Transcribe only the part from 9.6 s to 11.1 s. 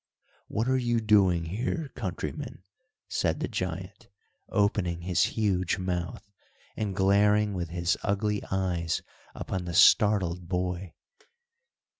the startled boy.